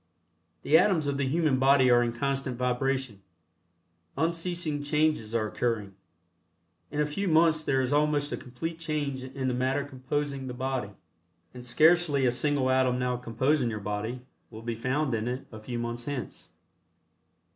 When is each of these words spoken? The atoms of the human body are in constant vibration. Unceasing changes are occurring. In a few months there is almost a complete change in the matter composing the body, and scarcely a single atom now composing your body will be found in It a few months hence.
The 0.63 0.79
atoms 0.79 1.05
of 1.05 1.17
the 1.17 1.27
human 1.27 1.59
body 1.59 1.91
are 1.91 2.01
in 2.01 2.11
constant 2.11 2.57
vibration. 2.57 3.21
Unceasing 4.17 4.81
changes 4.81 5.35
are 5.35 5.45
occurring. 5.45 5.93
In 6.89 6.99
a 6.99 7.05
few 7.05 7.27
months 7.27 7.63
there 7.63 7.81
is 7.81 7.93
almost 7.93 8.31
a 8.31 8.35
complete 8.37 8.79
change 8.79 9.23
in 9.23 9.47
the 9.47 9.53
matter 9.53 9.83
composing 9.83 10.47
the 10.47 10.55
body, 10.55 10.93
and 11.53 11.63
scarcely 11.63 12.25
a 12.25 12.31
single 12.31 12.71
atom 12.71 12.97
now 12.97 13.15
composing 13.15 13.69
your 13.69 13.79
body 13.79 14.21
will 14.49 14.63
be 14.63 14.73
found 14.73 15.13
in 15.13 15.27
It 15.27 15.45
a 15.51 15.59
few 15.59 15.77
months 15.77 16.05
hence. 16.05 16.49